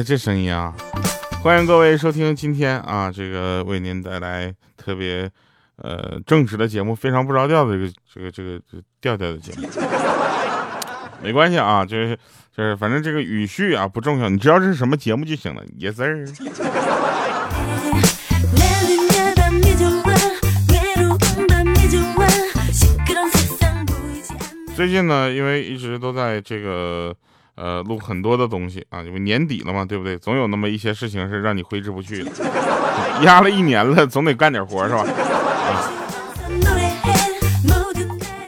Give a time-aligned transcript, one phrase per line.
[0.00, 0.74] 哎，这声音啊！
[1.42, 5.30] 欢迎各位收听今天啊，这个为您带来特别
[5.76, 9.68] 呃正直的节目，非常不着调的这个这个这个调调的节目。
[11.22, 12.18] 没关系啊，就是
[12.56, 15.62] 就是，反正这个语序啊不重要，你知道这是什么节目就行了。
[15.78, 16.24] Yes sir。
[24.74, 27.14] 最近呢，因为一直都在这个。
[27.60, 30.16] 呃，录很多的东西啊，因为年底了嘛，对不对？
[30.16, 32.30] 总有那么一些事情是让你挥之不去的，
[33.22, 35.04] 压了一年了，总得干点活是吧？
[35.04, 35.92] 啊，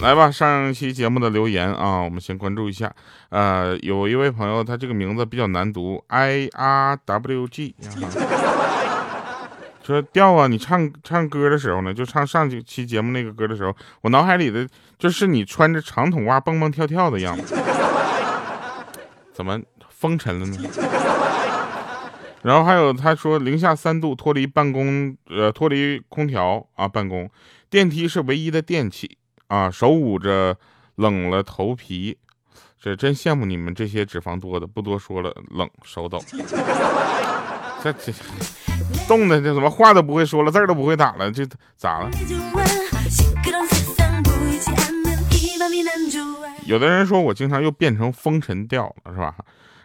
[0.01, 2.91] 来吧，上一期节目的留言啊，我们先关注一下。
[3.29, 7.75] 呃，有一位朋友，他这个名字比较难读，I R W G，
[9.85, 14.67] 说调啊，你唱唱歌的时候呢，就唱上期节目那个歌的时候，我脑海里的
[14.99, 17.55] 就是你穿着长筒袜蹦蹦跳跳的样子。
[19.33, 20.59] 怎么风尘了呢？
[22.43, 27.31] 然后还有他说零下三度脱离办公呃脱离空调啊办公
[27.71, 29.17] 电梯是唯一的电器
[29.47, 30.57] 啊手捂着
[30.97, 32.19] 冷了头皮，
[32.81, 36.21] 这真羡慕你们这些脂肪多的不多说了冷手抖，
[37.83, 38.13] 这这
[39.07, 42.11] 冻的这怎么话都不会说了字儿都不会打了这咋了？
[46.73, 49.35] 有的人说我经常又变成风尘调了，是吧？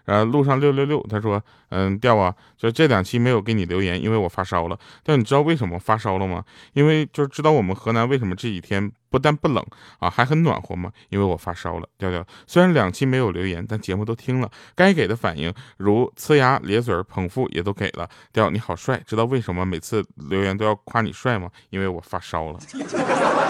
[0.06, 4.80] 呃，路上六六六，他说，嗯，调啊，就这两期没有给你留言，因为我发烧了。
[5.04, 6.46] 但你知道为什么发烧了吗？
[6.72, 9.62] 因为就是知道我们河南为什么这几天不但不冷
[10.00, 10.90] 啊，还很暖和吗？
[11.10, 11.90] 因为我发烧了。
[11.98, 18.10] 调调，虽然两期没有留言，但节目都听了，该给的反应如呲牙咧嘴、捧腹也都给了。
[18.32, 21.52] 调你好帅，知道为什么每次留言都要夸你帅吗？
[21.70, 22.60] 因为我发烧了。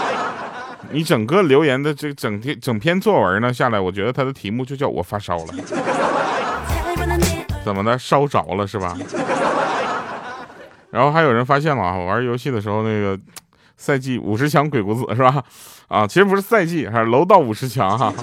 [0.92, 5.46] 你整个留言的这整篇整篇作文呢下来，我觉得他的题目就叫我发烧了，
[7.66, 8.96] 怎么的烧着了是吧？
[10.90, 13.20] 然后还有人发现了啊，玩游戏的时候那个
[13.76, 15.44] 赛季五十强鬼谷子是吧？
[15.90, 18.14] 啊，其实不是赛季，还是楼道五十强哈。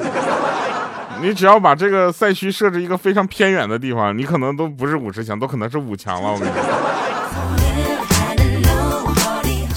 [1.21, 6.32] 你只要把这个赛区设置一个非常偏远的地方，你可能都不是五十强，都可能是五强了。
[6.32, 6.62] 我跟你说。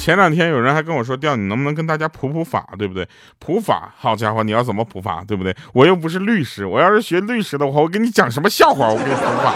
[0.07, 3.05] 前两天有人还跟我说，调你能不能跟大家普普法，对不对？
[3.39, 5.53] 普法，好家伙，你要怎么普法，对不对？
[5.73, 9.53] 我又不是律师，我要是学律师的话，我给你讲什么笑话，我给你普法。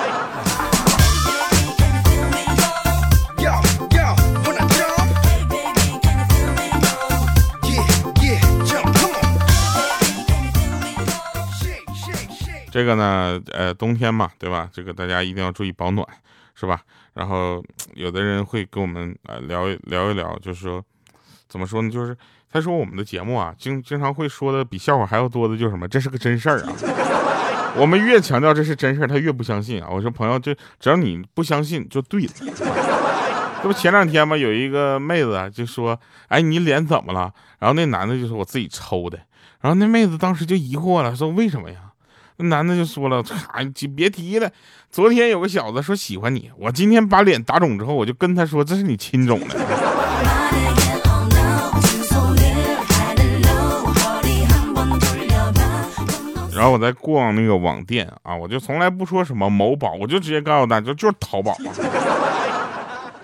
[12.69, 14.67] 这个呢，呃，冬天嘛，对吧？
[14.73, 16.05] 这个大家一定要注意保暖。
[16.53, 16.81] 是吧？
[17.13, 17.63] 然后
[17.93, 20.83] 有的人会跟我们呃聊聊一聊，就是说
[21.47, 21.89] 怎么说呢？
[21.89, 22.15] 就是
[22.51, 25.87] 他说我们的节目啊，经经常会说的比笑话还要多的，就是什么？
[25.87, 26.73] 这是个真事儿啊！
[27.77, 29.87] 我们越强调这是真事儿，他越不相信啊！
[29.89, 32.31] 我说朋友，就只要你不相信就对了。
[33.63, 39.19] 这不前两天嘛，有一个妹子就说：“哎，你脸怎么了？”然后那男的就说：“我自己抽的。”
[39.61, 41.90] 然后那妹子当时就疑惑了，说：“为什么呀？”
[42.43, 44.49] 男的就说了：“哎，就别提了。”
[44.91, 49.55] 昨天有个小子说喜欢你，我今天把脸打肿之后，我就跟他说这是你亲种的。
[56.53, 61.57] 然后我在逛那个网店啊，我就从来不说什么某宝，我就直接告诉大家就是淘宝，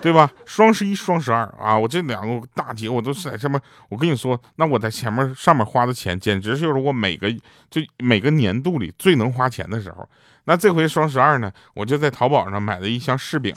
[0.00, 0.30] 对吧？
[0.46, 3.60] 双十一、双十二啊，我这两个大节我都是在上面。
[3.88, 7.28] 我跟你说，那我在前面上面花的钱，简直就是我每个
[7.68, 10.08] 就每个年度里最能花钱的时候。
[10.44, 13.54] 那这回双十二呢，我就在淘宝上买了一箱柿饼，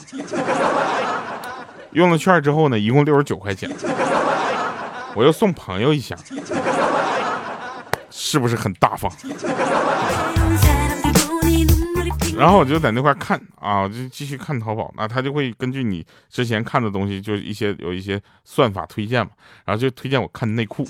[1.92, 3.70] 用了券之后呢，一共六十九块钱，
[5.14, 6.18] 我又送朋友一箱，
[8.10, 9.10] 是不是很大方？
[12.36, 19.30] 然后我就在那块看啊，我就继续看淘宝，那他就会根据你之前看的东西，就一些有一些算法推荐嘛，
[19.64, 20.86] 然后就推荐我看内裤，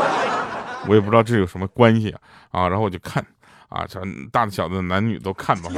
[0.88, 3.24] 我也不知道这有什么关系啊，啊，然后我就看。
[3.70, 4.00] 啊，这
[4.32, 5.70] 大的小的男女都看吧，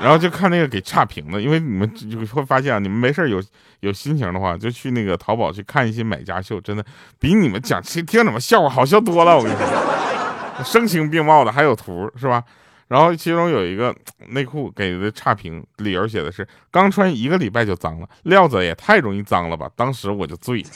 [0.00, 3.42] 然后就看那个给差评的，因为你们就会发现啊，你们没事有
[3.80, 6.82] 有心情的话，就去那个淘宝去看一些买家秀，真的
[7.18, 9.36] 比你们讲听听什么笑话好笑多了。
[9.36, 12.42] 我跟你说， 声情并茂的，还有图是吧？
[12.92, 13.96] 然后其中有一个
[14.28, 19.66] 内裤给的差评，理由写的是刚穿一个礼拜就脏了，料子也太容易脏了吧？
[19.74, 20.68] 当时我就醉了。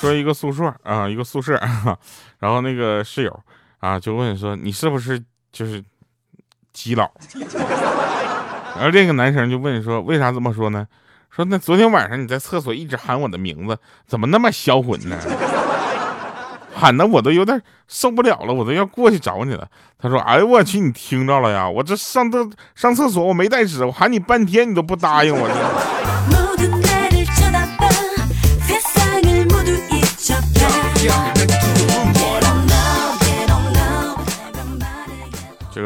[0.00, 1.60] 说一个宿舍啊，一个宿舍，
[2.40, 3.40] 然后那个室友
[3.80, 5.22] 啊就问说：“你是不是
[5.52, 5.84] 就是
[6.72, 7.10] 基佬？”
[8.76, 10.86] 然后这个男生就问说：“为啥这么说呢？”
[11.30, 15.18] 说：“那昨天晚上你在厕所一直喊我的名字，怎么那么销魂呢？
[16.74, 19.66] 喊的我都有点受不了了，我都要过去找你了。”
[20.00, 21.68] 他说：“哎呦我去，你听着了呀？
[21.68, 25.48] 我这上厕上厕所我没带纸，我喊你半天你都不答应我。”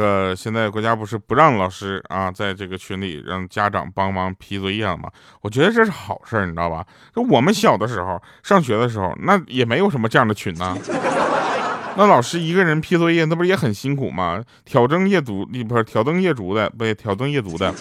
[0.02, 5.08] 个现在国家不是不让老师啊，在这个群里让家长帮忙批作业了吗？
[5.40, 6.84] 我觉得这是好事，你知道吧？
[7.14, 10.76] 就我们小的时候上学的时候，那也没有什么这样的群呢。
[11.94, 14.42] 那老师一个人批作业，那不也很辛苦吗？
[14.64, 17.72] 挑灯夜读，你不是挑灯夜读的，不是挑灯夜读的，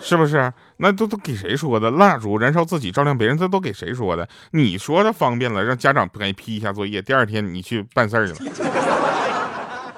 [0.00, 0.52] 是不是？
[0.78, 1.90] 那都都给谁说的？
[1.92, 4.28] 蜡烛燃烧自己，照亮别人，这都给谁说的？
[4.50, 8.52] 你说的方便了，让家长给你批一下作业，第二天你去办事儿去了。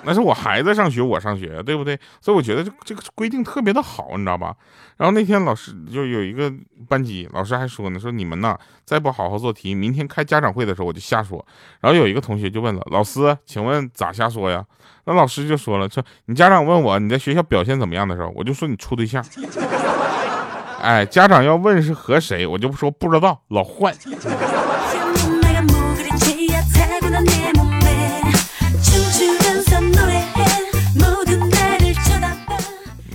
[0.04, 1.98] 那是我孩子上学，我上学，对不对？
[2.20, 4.54] 所以我觉得这这个规定特别的好，你知道吧？
[4.96, 6.52] 然后那天老师就有一个
[6.88, 11.44] 班级，老师还说呢，说你们呢再不好好做题，明天开家长会的时候我就瞎说。
[11.80, 14.64] 然后有一个同学就问了老师，请问咋瞎说呀？
[15.04, 19.24] 那老师就说了，说你家长问我你在学校表现怎么样的时候，我就说你处对象。
[20.80, 23.92] 哎，家长要问是和谁，我就说不知道，老换。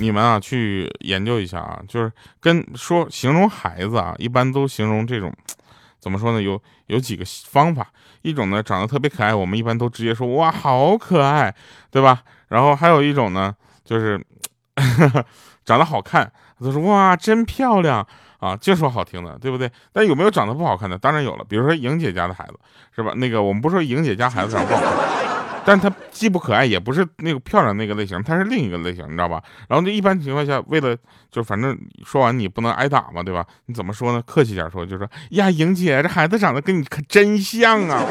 [0.04, 2.12] 你们啊，去研究一下啊，就是
[2.42, 5.34] 跟说形容孩子啊，一般都形容这种，
[5.98, 6.42] 怎么说呢？
[6.42, 7.88] 有有几个方法，
[8.22, 11.56] 一种呢长得特别可爱，我们一般都直接说哇好可爱，
[11.90, 12.22] 对吧？
[12.50, 13.56] 然后还有一种呢，
[13.86, 14.22] 就是
[15.64, 16.30] 长得好看，
[16.60, 18.06] 都说哇真漂亮
[18.40, 19.72] 啊，就说好听的，对不对？
[19.94, 20.98] 但有没有长得不好看的？
[20.98, 22.60] 当然有了，比如说莹姐家的孩子，
[22.94, 23.14] 是吧？
[23.16, 25.43] 那个我们不说莹姐家孩子长得不好看。
[25.66, 29.42] 但他既不可爱，也不是那个漂亮那个类型，他是另一个类型，你知道吧？
[29.70, 30.96] 然后就一般情况下，为了
[31.32, 33.46] 就反正说完你不能挨打嘛，对吧？
[33.68, 34.22] 你怎么说呢？
[34.26, 38.04] 客气点说，就说呀，莹姐，这孩子长得跟你可真像啊。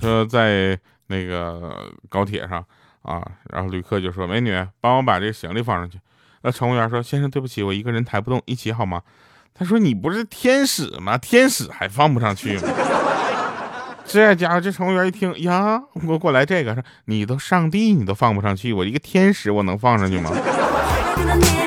[0.00, 0.78] 说 在
[1.08, 2.64] 那个高铁上。
[3.02, 5.98] 啊，然后旅客就说：“美女，帮我把这个行李放上去。”
[6.42, 9.02] 那乘务员说：“先生，对不起，我一个人抬不动，一起好吗？”
[9.54, 11.18] 他说：“你不是天使吗？
[11.18, 12.62] 天使还放不上去吗？”
[14.04, 20.30] 这家伙，这乘务员一听呀，我过来这个说：“你都上帝，你都放不上去，我一个天使，我能放上去吗？”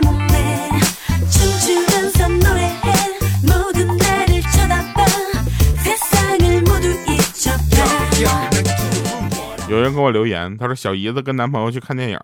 [9.68, 12.18] 有人给我留言，他说小姨子跟男朋友去看电影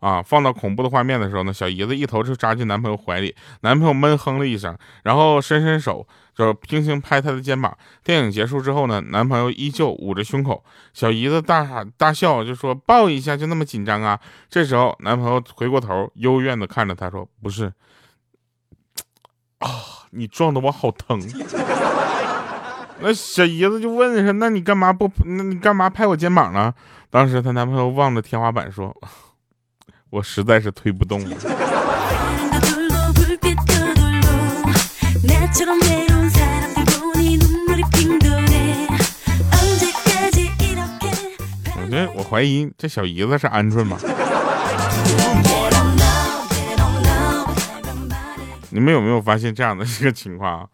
[0.00, 7.76] 啊，放到恐怖的画面的时候呢，小姨子一头就扎进男朋友怀里，男朋友闷哼了一声，然后伸伸手就轻轻拍他的肩膀。
[8.04, 14.20] 电影结束之后呢，男朋友依旧捂着胸口，小姨子大喊大笑，就说抱一下就那么紧张啊？
[14.48, 17.72] 这时候男朋友回过头，幽怨的看着他说不是，
[19.58, 19.68] 啊，
[20.10, 21.20] 你撞的我好疼。
[22.98, 25.10] 那小姨子就问说：“那你干嘛不？
[25.24, 26.72] 那你干嘛拍我肩膀呢？”
[27.10, 28.94] 当时她男朋友望着天花板说
[30.10, 31.36] ：“我实在是推不动了。”
[41.78, 43.96] 我觉得我怀疑这小姨子是鹌鹑吧？
[48.70, 50.68] 你们有没有发现这样的一个情况？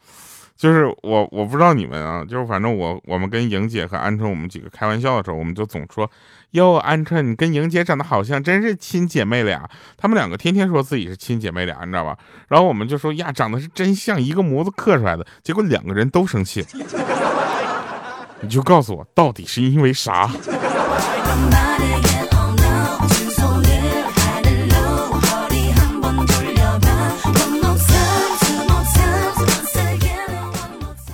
[0.63, 6.09] 就是我，我不知道你们啊，就是反正我，我们跟莹姐和鹌鹑，我们几个开玩笑的时候，我们就总说，
[6.53, 9.69] 哟，鹌鹑，你跟莹姐长得好像，真是亲姐妹俩。
[9.97, 12.17] 他们两个天天说自己是亲姐妹俩，你知道吧？
[12.47, 15.27] 然后我们就说呀，长得是真像，一个模子刻出来的。
[15.43, 16.65] 结果两个人都生气。
[18.41, 20.31] 你就告诉我，到底是因为啥？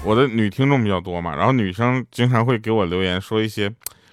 [0.09, 3.71] 我的女听众比较多嘛，然后女生经常会给我留言说一些，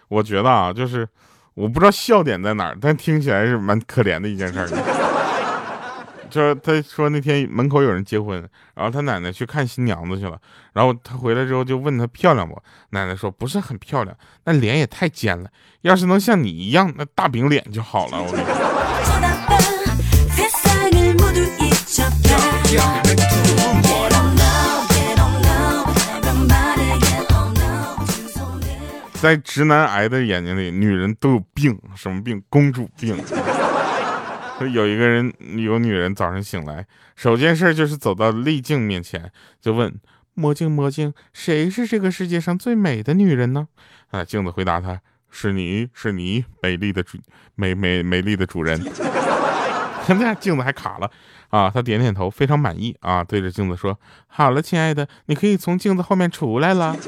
[0.10, 1.08] 我觉得啊，就是
[1.54, 4.68] 我不知道笑点在哪儿，但听起来是蛮可怜的一件事儿。
[6.30, 10.38] 就是他说那天门口有人结婚，然后他奶奶去看新娘子去了，
[10.74, 12.62] 然后他回来之后就问他漂亮不？
[12.90, 15.50] 奶奶说不是很漂亮，那脸也太尖了，
[15.84, 18.22] 要是能像你一样那大饼脸就好了。
[18.22, 18.46] 我跟你
[22.76, 23.05] 说
[29.26, 32.40] 在直男癌的眼睛里，女人都有病，什么病？
[32.48, 33.18] 公主病。
[34.72, 39.92] 有一个人，有女人早上醒来，首件事就是走到丽镜面前，就问
[40.36, 43.68] 魔镜魔镜，谁是这个世界上最美的女人呢？
[44.12, 45.02] 啊，镜子回答她：
[45.32, 47.18] 是你是你，美丽的主
[47.56, 48.80] 美美美丽的主人。
[50.06, 51.10] 现在镜子还卡了
[51.50, 56.96] 啊，他点点头，非常满意啊，对着镜子说：好了，亲爱的，你可以从镜子后面出来了。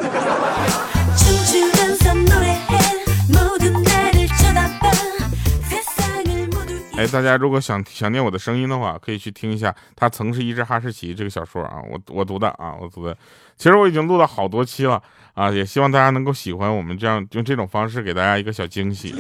[6.98, 13.16] 哎，大家如果想想念我的声音的话，可以去听一下《他曾是一只哈士奇》这个小说啊，我我读的啊，我读的。
[13.56, 15.00] 其实我已经录了好多期了
[15.36, 19.14] 啊，也希望大家能够喜欢我们这样用这种方式给大家一个小惊喜，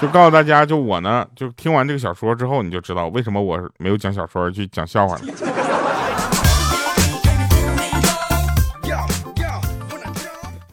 [0.00, 5.22] 就告诉大家，就我呢，就听完这个小说之后，你就知道为什么我没有讲小说而去讲笑话了。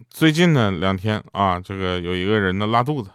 [0.10, 3.10] 最近呢两天啊，这个有一个人呢拉肚子，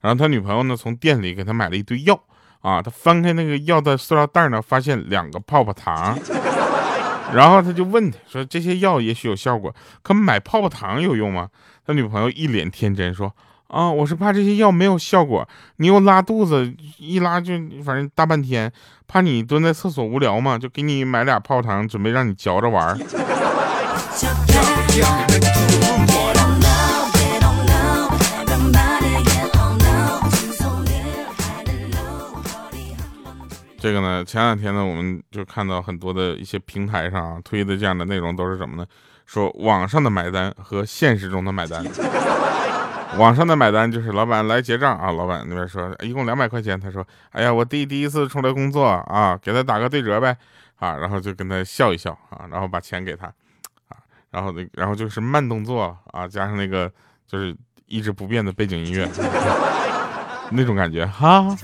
[0.00, 2.18] 然后他女朋友呢从店里给他买了一堆药。
[2.62, 6.18] 啊，他翻开那个药的塑料袋呢，发现两个泡泡糖，
[7.34, 11.48] 然后他就问他说：“这些药也许有效果，可买泡泡糖有用吗？”
[11.86, 13.34] 他女朋友一脸天真说
[13.68, 18.70] ：“啊，我是怕这些药没有效果，你又拉肚子，一拉就反正大半天，
[19.08, 22.98] 怕你蹲在厕所无聊嘛，就给你买俩泡泡糖，准备让你嚼着玩。”
[33.80, 38.86] 这个呢，前两天呢，我们就看到很多的一些平台上啊推的这样的内容都是什么呢？
[39.24, 41.82] 说网上的买单和现实中的买单。
[43.16, 50.36] 网上的买单就是老板来结账啊，老板那边说一共两百块钱，他说，哎呀，我弟第一次出来工作啊，给他打个对折呗，
[50.78, 53.26] 啊，然后就跟他笑一笑啊，然后把钱给他，
[53.88, 53.96] 啊，
[54.30, 56.92] 然后那然后就是慢动作啊，加上那个
[57.26, 57.56] 就是
[57.86, 59.08] 一直不变的背景音乐，
[60.52, 61.56] 那种感觉哈。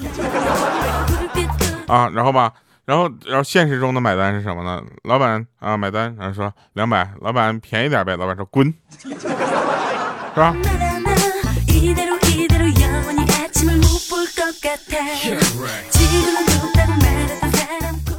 [1.87, 2.52] 啊，然后吧，
[2.85, 4.83] 然后，然后现实中的买单是什么呢？
[5.05, 8.16] 老板啊，买单，然后说两百，老板便宜点呗。
[8.16, 9.09] 老板说滚，是
[10.35, 10.55] 吧？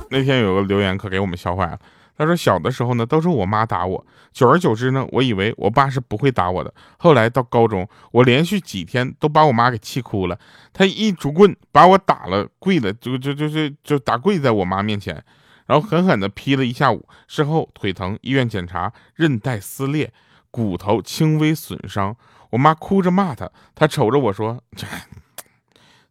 [0.09, 1.77] 那天有个留言可给我们笑坏了。
[2.17, 6.73] 他说小的时候呢，都是我妈打我，久而久之呢，我以为我爸是不会打我的。
[6.97, 10.39] 后来到高中，我连续几天都把我妈给气哭了。
[10.73, 15.23] 他一竹棍把我打了，跪了，就就就是就打跪在我妈面前，
[15.67, 17.07] 然后狠狠的劈了一下午。
[17.27, 20.11] 事后腿疼，医院检查，韧带撕裂，
[20.49, 22.15] 骨头轻微损伤。
[22.49, 24.59] 我妈哭着骂他，他瞅着我说：“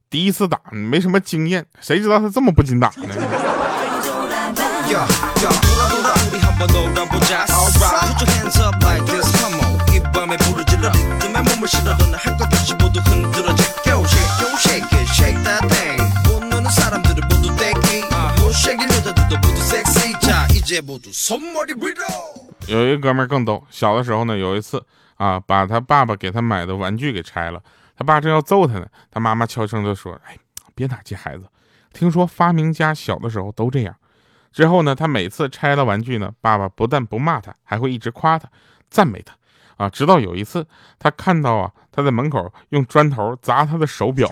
[0.09, 3.09] 第一次打，没什么经验，谁知道他这么不经打呢？”
[22.67, 24.83] 有一个哥们儿更逗，小的时候呢，有一次
[25.17, 27.61] 啊，把他爸爸给他买的玩具给拆了，
[27.99, 30.39] 他爸正要揍他呢，他妈妈悄声的说：“哎，
[30.75, 31.45] 别打击孩子，
[31.93, 33.95] 听说发明家小的时候都这样。”
[34.57, 38.49] 之后呢，他每次拆了玩具呢，爸爸不但不骂他，还会一直夸他、
[38.89, 39.35] 赞美他，
[39.77, 40.67] 啊，直到有一次，
[40.99, 44.27] 他看到啊，他在门口用砖头砸他的手表，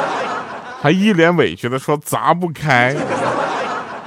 [0.80, 2.96] 还一脸委屈的说砸不开。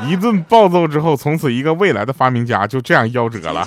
[0.08, 3.64] 一顿暴揍之后，从此一个未来的发明家就这样夭折了。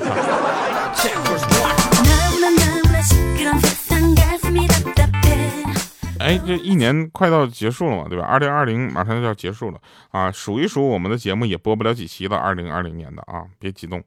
[6.27, 8.25] 哎，这一年快到结束了嘛，对吧？
[8.25, 9.79] 二零二零马上就要结束了
[10.11, 10.29] 啊！
[10.33, 12.37] 数一数，我们的节目也播不了几期了。
[12.37, 14.03] 二零二零年的啊，别激动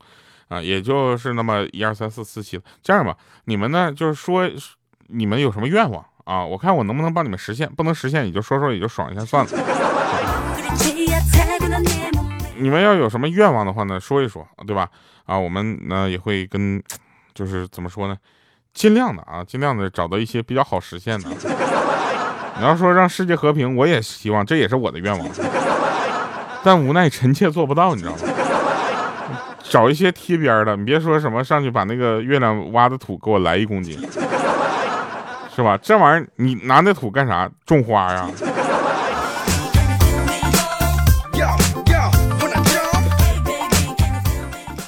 [0.50, 2.64] 啊，也就是那么一二三四四期了。
[2.84, 4.52] 这样吧，你们呢，就是说
[5.08, 6.44] 你们有什么愿望啊？
[6.44, 9.52] 我看我能不能帮你们实现，不能实现你就说说，也就爽一下算了。
[12.58, 14.90] 你们要有什么愿望的话呢，说一说，对吧？
[15.24, 16.84] 啊，我们呢也会跟，
[17.34, 18.18] 就是怎么说呢，
[18.74, 21.30] 尽量的啊，尽量的找到一些比较好实现的。
[22.60, 25.26] 你要说让世界和平，我也希望，这也是我的愿望，
[26.62, 28.18] 但无奈臣妾做不到，你知道吗？
[29.64, 33.98] 找一些贴边的，你别说什么上去把那个月亮挖的土给我来一公斤，
[35.56, 35.80] 是吧？
[35.82, 37.50] 这玩意儿你拿那土干啥？
[37.66, 38.30] 种花呀？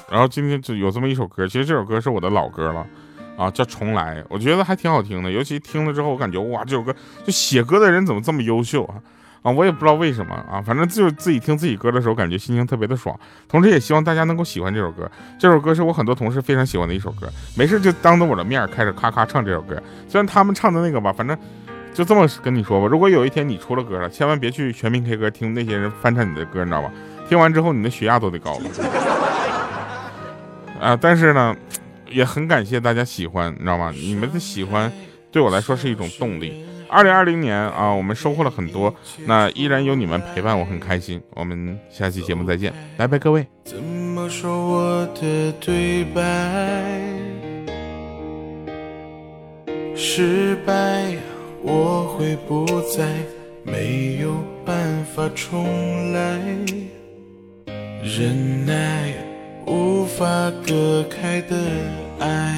[0.10, 2.86] 然后今天就有这么一首歌，其实这首歌是我的老歌了。
[3.38, 6.94] 啊，叫重来，我觉得还挺好听的，尤其听了之后，我感觉哇，这首歌
[7.26, 8.96] 就写歌的人怎么这么优秀啊？
[9.42, 13.20] 啊，我也不知道为什么啊，反正就是自己听自己歌的时候，感觉心情特别的爽。
[13.48, 15.10] 同时也希望大家能够喜欢这首歌，
[15.40, 19.82] 这首歌是我很多同事非常喜欢的一首歌，没事就当着我的面开始咔咔唱这首歌。
[20.08, 21.36] 虽然他们唱的那个吧，反正
[21.92, 26.92] 就这么跟你说吧，如果有一天你出了歌了，千万别去全民 K 歌听那些人翻唱你的歌，你知道吧？
[27.28, 28.66] 听完之后你的血压都得高了。
[30.80, 31.56] 啊，但是呢，
[32.12, 33.92] 也很感谢大家喜欢，你知道吗？
[33.96, 34.92] 你们的喜欢
[35.32, 36.66] 对我来说是一种动力。
[36.90, 38.94] 二零二零年啊，我们收获了很多，
[39.26, 41.22] 那依然有你们陪伴，我很开心。
[41.36, 43.48] 我们下期节目再见，拜拜，各位。
[43.64, 46.22] 怎么说我的对白？
[49.96, 51.16] 失败，
[51.62, 53.08] 我会不再
[53.64, 56.42] 没有办法重来，
[58.04, 59.14] 忍耐
[59.66, 60.26] 无法
[60.68, 61.56] 隔开的
[62.22, 62.56] 爱，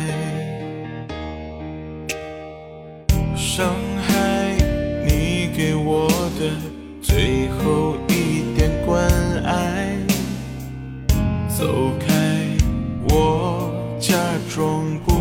[3.33, 3.73] 伤
[4.05, 4.57] 害
[5.07, 6.51] 你给我的
[7.01, 9.09] 最后一点关
[9.45, 9.95] 爱，
[11.47, 12.45] 走开，
[13.07, 14.17] 我假
[14.53, 15.13] 装不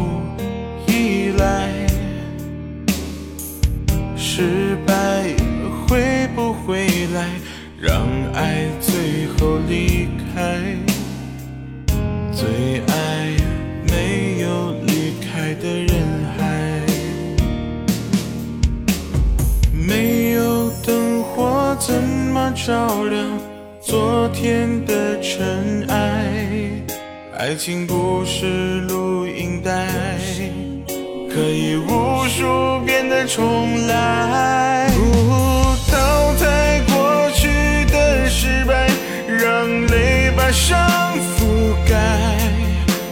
[0.89, 1.69] 依赖。
[4.17, 5.23] 失败
[5.87, 7.29] 会不会来，
[7.81, 10.82] 让爱最后离开？
[22.64, 23.26] 照亮
[23.81, 26.37] 昨天的尘埃？
[27.37, 29.88] 爱情不是录音带。
[31.35, 34.88] 可以无数遍的重来，
[35.90, 37.49] 淘汰过去
[37.90, 38.88] 的失败，
[39.26, 40.78] 让泪把伤
[41.37, 42.38] 覆盖。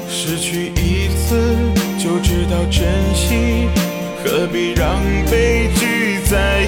[0.08, 1.56] 失去一次
[1.98, 3.66] 就知道珍惜，
[4.22, 4.96] 何必让
[5.28, 6.66] 悲剧再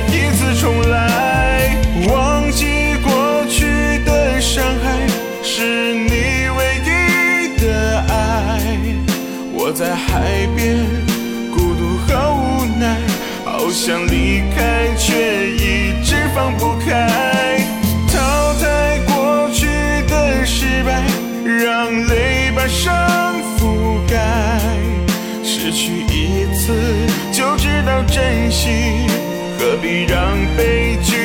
[13.85, 17.59] 想离开，却一直放不开。
[18.13, 19.67] 淘汰过去
[20.07, 21.03] 的失败，
[21.45, 22.95] 让泪把伤
[23.59, 24.71] 覆盖。
[25.43, 26.73] 失去一次
[27.33, 28.71] 就知道珍惜，
[29.59, 31.17] 何必让悲剧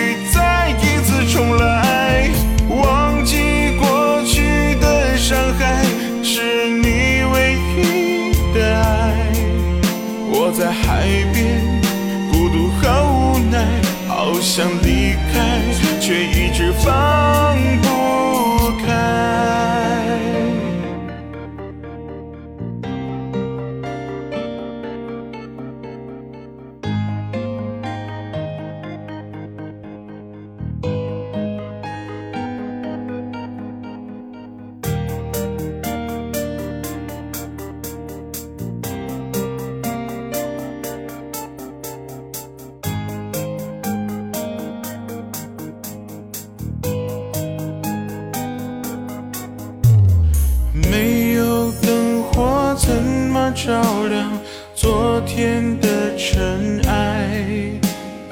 [53.68, 54.32] 照亮
[54.74, 57.44] 昨天的尘埃？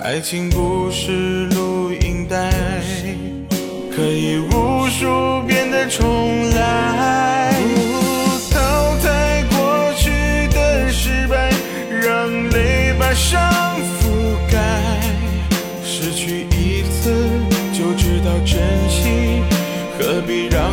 [0.02, 2.50] 爱情不是录音带，
[3.94, 7.54] 可以无数遍的重来。
[8.50, 11.52] 淘汰过去的失败，
[11.90, 15.02] 让泪把伤覆盖。
[15.84, 17.30] 失去一次
[17.74, 18.58] 就知道珍
[18.90, 19.42] 惜，
[20.00, 20.72] 何必让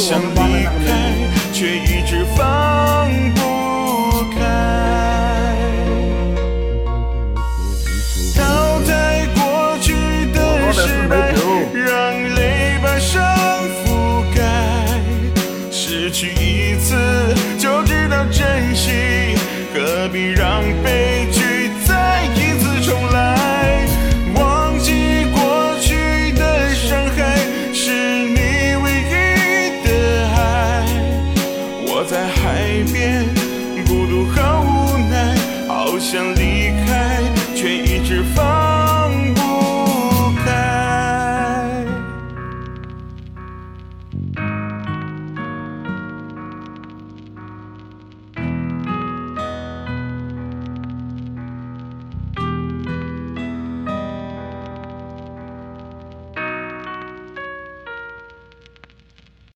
[0.00, 0.49] 想你。